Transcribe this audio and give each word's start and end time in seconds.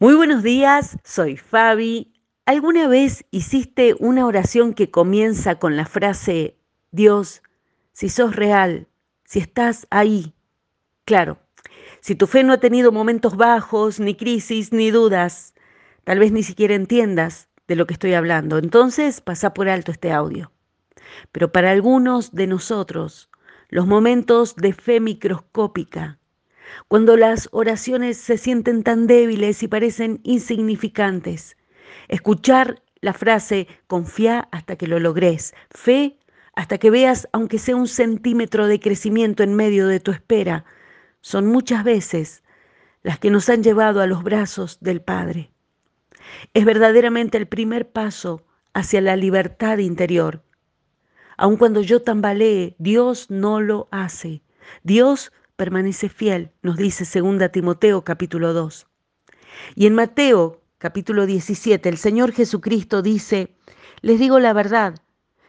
Muy 0.00 0.16
buenos 0.16 0.42
días, 0.42 0.98
soy 1.04 1.36
Fabi. 1.36 2.12
¿Alguna 2.46 2.88
vez 2.88 3.24
hiciste 3.30 3.94
una 4.00 4.26
oración 4.26 4.74
que 4.74 4.90
comienza 4.90 5.60
con 5.60 5.76
la 5.76 5.86
frase, 5.86 6.58
Dios, 6.90 7.42
si 7.92 8.08
sos 8.08 8.34
real, 8.34 8.88
si 9.24 9.38
estás 9.38 9.86
ahí? 9.90 10.34
Claro, 11.04 11.38
si 12.00 12.16
tu 12.16 12.26
fe 12.26 12.42
no 12.42 12.52
ha 12.52 12.58
tenido 12.58 12.90
momentos 12.90 13.36
bajos, 13.36 14.00
ni 14.00 14.16
crisis, 14.16 14.72
ni 14.72 14.90
dudas, 14.90 15.54
tal 16.02 16.18
vez 16.18 16.32
ni 16.32 16.42
siquiera 16.42 16.74
entiendas 16.74 17.48
de 17.68 17.76
lo 17.76 17.86
que 17.86 17.94
estoy 17.94 18.14
hablando. 18.14 18.58
Entonces 18.58 19.20
pasa 19.20 19.54
por 19.54 19.68
alto 19.68 19.92
este 19.92 20.10
audio. 20.10 20.50
Pero 21.30 21.52
para 21.52 21.70
algunos 21.70 22.32
de 22.32 22.48
nosotros, 22.48 23.30
los 23.68 23.86
momentos 23.86 24.56
de 24.56 24.72
fe 24.72 24.98
microscópica, 24.98 26.18
cuando 26.88 27.16
las 27.16 27.48
oraciones 27.52 28.16
se 28.16 28.38
sienten 28.38 28.82
tan 28.82 29.06
débiles 29.06 29.62
y 29.62 29.68
parecen 29.68 30.20
insignificantes. 30.22 31.56
Escuchar 32.08 32.82
la 33.00 33.12
frase 33.12 33.68
confía 33.86 34.48
hasta 34.50 34.76
que 34.76 34.86
lo 34.86 34.98
logres, 34.98 35.54
fe 35.70 36.18
hasta 36.54 36.78
que 36.78 36.90
veas 36.90 37.28
aunque 37.32 37.58
sea 37.58 37.76
un 37.76 37.88
centímetro 37.88 38.66
de 38.66 38.80
crecimiento 38.80 39.42
en 39.42 39.54
medio 39.54 39.88
de 39.88 40.00
tu 40.00 40.12
espera, 40.12 40.64
son 41.20 41.46
muchas 41.46 41.84
veces 41.84 42.42
las 43.02 43.18
que 43.18 43.30
nos 43.30 43.48
han 43.48 43.62
llevado 43.62 44.00
a 44.00 44.06
los 44.06 44.22
brazos 44.22 44.78
del 44.80 45.02
Padre. 45.02 45.50
Es 46.54 46.64
verdaderamente 46.64 47.38
el 47.38 47.46
primer 47.46 47.90
paso 47.90 48.44
hacia 48.72 49.00
la 49.00 49.16
libertad 49.16 49.78
interior. 49.78 50.42
Aun 51.36 51.56
cuando 51.56 51.82
yo 51.82 52.02
tambalee, 52.02 52.76
Dios 52.78 53.30
no 53.30 53.60
lo 53.60 53.88
hace. 53.90 54.42
Dios 54.82 55.32
permanece 55.56 56.08
fiel, 56.08 56.50
nos 56.62 56.76
dice 56.76 57.04
2 57.20 57.50
Timoteo 57.52 58.02
capítulo 58.02 58.52
2. 58.52 58.86
Y 59.76 59.86
en 59.86 59.94
Mateo 59.94 60.60
capítulo 60.78 61.26
17 61.26 61.88
el 61.88 61.96
Señor 61.96 62.32
Jesucristo 62.32 63.02
dice, 63.02 63.54
les 64.00 64.18
digo 64.18 64.38
la 64.40 64.52
verdad, 64.52 64.96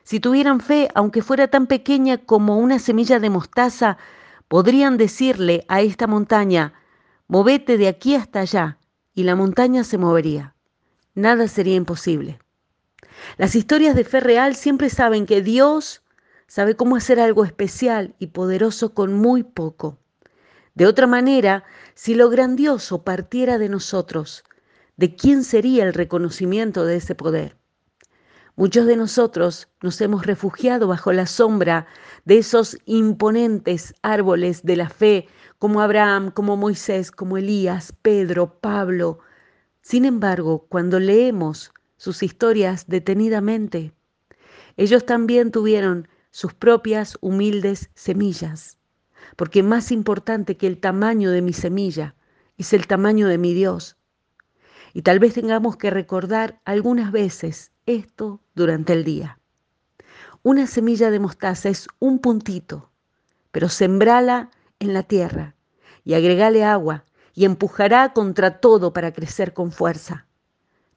si 0.04 0.20
tuvieran 0.20 0.60
fe, 0.60 0.90
aunque 0.94 1.24
fuera 1.24 1.48
tan 1.48 1.66
pequeña 1.66 2.20
como 2.20 2.60
una 2.60 2.78
semilla 2.78 3.20
de 3.20 3.32
mostaza, 3.32 3.98
podrían 4.48 4.98
decirle 4.98 5.66
a 5.68 5.82
esta 5.82 6.06
montaña, 6.06 6.74
movete 7.28 7.78
de 7.80 7.88
aquí 7.88 8.14
hasta 8.14 8.42
allá, 8.42 8.78
y 9.16 9.24
la 9.24 9.36
montaña 9.36 9.84
se 9.84 9.98
movería. 9.98 10.54
Nada 11.16 11.48
sería 11.48 11.76
imposible. 11.76 12.38
Las 13.38 13.56
historias 13.56 13.96
de 13.96 14.04
fe 14.04 14.20
real 14.20 14.56
siempre 14.56 14.92
saben 14.92 15.26
que 15.26 15.42
Dios 15.42 16.04
sabe 16.48 16.76
cómo 16.76 16.96
hacer 16.96 17.20
algo 17.20 17.44
especial 17.46 18.16
y 18.20 18.28
poderoso 18.28 18.94
con 18.94 19.14
muy 19.14 19.44
poco. 19.44 19.98
De 20.76 20.86
otra 20.88 21.08
manera, 21.08 21.64
si 21.94 22.16
lo 22.16 22.30
grandioso 22.30 23.04
partiera 23.04 23.58
de 23.58 23.70
nosotros, 23.70 24.44
¿de 24.98 25.16
quién 25.16 25.44
sería 25.44 25.84
el 25.86 25.94
reconocimiento 25.94 26.86
de 26.86 26.98
ese 26.98 27.16
poder? 27.16 27.58
Muchos 28.58 28.86
de 28.86 28.96
nosotros 28.96 29.68
nos 29.82 30.00
hemos 30.00 30.26
refugiado 30.26 30.88
bajo 30.88 31.12
la 31.12 31.26
sombra 31.26 31.88
de 32.24 32.38
esos 32.38 32.78
imponentes 32.86 33.94
árboles 34.02 34.64
de 34.64 34.78
la 34.78 34.90
fe, 34.90 35.28
como 35.60 35.82
Abraham, 35.82 36.32
como 36.32 36.56
Moisés, 36.56 37.12
como 37.12 37.38
Elías, 37.38 37.94
Pedro, 38.02 38.60
Pablo. 38.62 39.20
Sin 39.82 40.06
embargo, 40.06 40.68
cuando 40.70 41.00
leemos 41.00 41.74
sus 41.98 42.24
historias 42.24 42.86
detenidamente, 42.88 43.92
ellos 44.78 45.06
también 45.06 45.52
tuvieron 45.52 46.08
sus 46.36 46.54
propias 46.54 47.18
humildes 47.22 47.92
semillas, 47.96 48.78
porque 49.38 49.64
más 49.64 49.90
importante 49.90 50.58
que 50.58 50.68
el 50.68 50.82
tamaño 50.82 51.32
de 51.32 51.42
mi 51.42 51.54
semilla 51.54 52.14
es 52.58 52.74
el 52.74 52.88
tamaño 52.88 53.30
de 53.30 53.38
mi 53.38 53.54
Dios. 53.54 53.96
Y 54.92 55.04
tal 55.04 55.20
vez 55.20 55.36
tengamos 55.36 55.78
que 55.78 55.92
recordar 55.92 56.60
algunas 56.66 57.14
veces 57.14 57.72
esto 57.86 58.42
durante 58.54 58.92
el 58.92 59.06
día. 59.06 59.40
Una 60.44 60.68
semilla 60.68 61.10
de 61.10 61.22
mostaza 61.22 61.70
es 61.70 61.88
un 62.00 62.20
puntito, 62.20 62.92
pero 63.54 63.70
sembrala 63.70 64.52
en 64.80 64.94
la 64.94 65.04
tierra 65.04 65.56
y 66.04 66.16
agregale 66.16 66.66
agua 66.66 67.06
y 67.34 67.46
empujará 67.46 68.12
contra 68.12 68.60
todo 68.60 68.92
para 68.92 69.14
crecer 69.14 69.54
con 69.54 69.72
fuerza. 69.72 70.28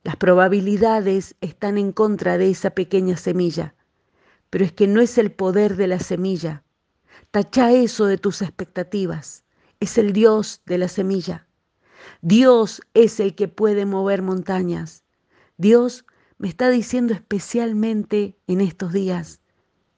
Las 0.02 0.16
probabilidades 0.16 1.36
están 1.40 1.78
en 1.78 1.92
contra 1.92 2.38
de 2.38 2.50
esa 2.50 2.70
pequeña 2.70 3.16
semilla, 3.16 3.76
pero 4.50 4.64
es 4.64 4.72
que 4.72 4.86
no 4.86 5.00
es 5.00 5.18
el 5.18 5.32
poder 5.32 5.76
de 5.76 5.86
la 5.86 5.98
semilla. 5.98 6.64
Tacha 7.30 7.72
eso 7.72 8.06
de 8.06 8.18
tus 8.18 8.42
expectativas. 8.42 9.44
Es 9.80 9.98
el 9.98 10.12
Dios 10.12 10.62
de 10.66 10.78
la 10.78 10.88
semilla. 10.88 11.46
Dios 12.22 12.80
es 12.94 13.20
el 13.20 13.34
que 13.34 13.48
puede 13.48 13.84
mover 13.84 14.22
montañas. 14.22 15.04
Dios 15.56 16.06
me 16.38 16.48
está 16.48 16.70
diciendo 16.70 17.12
especialmente 17.14 18.38
en 18.46 18.60
estos 18.60 18.92
días, 18.92 19.40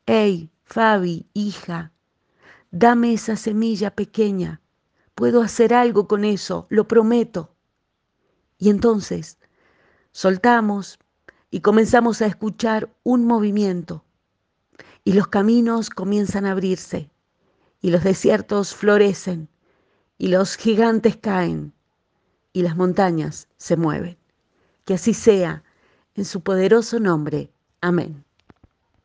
hey, 0.07 0.51
Fabi, 0.65 1.27
hija, 1.35 1.93
dame 2.71 3.13
esa 3.13 3.37
semilla 3.37 3.95
pequeña. 3.95 4.61
Puedo 5.15 5.43
hacer 5.43 5.75
algo 5.75 6.09
con 6.09 6.25
eso, 6.25 6.67
lo 6.71 6.89
prometo. 6.89 7.55
Y 8.59 8.71
entonces 8.71 9.39
soltamos 10.13 10.99
y 11.51 11.61
comenzamos 11.61 12.23
a 12.23 12.27
escuchar 12.27 12.93
un 13.03 13.25
movimiento 13.25 14.05
y 15.05 15.13
los 15.13 15.29
caminos 15.29 15.91
comienzan 15.91 16.47
a 16.47 16.53
abrirse, 16.53 17.11
y 17.81 17.91
los 17.91 18.05
desiertos 18.05 18.75
florecen, 18.75 19.49
y 20.19 20.29
los 20.29 20.57
gigantes 20.57 21.17
caen, 21.17 21.73
y 22.53 22.63
las 22.63 22.77
montañas 22.77 23.49
se 23.57 23.77
mueven. 23.77 24.19
Que 24.85 24.95
así 24.95 25.15
sea, 25.15 25.63
en 26.15 26.25
su 26.25 26.43
poderoso 26.43 27.01
nombre. 27.01 27.51
Amén. 27.81 28.25